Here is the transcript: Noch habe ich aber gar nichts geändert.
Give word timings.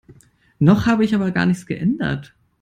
Noch 0.57 0.87
habe 0.87 1.05
ich 1.05 1.13
aber 1.13 1.29
gar 1.29 1.45
nichts 1.45 1.67
geändert. 1.67 2.33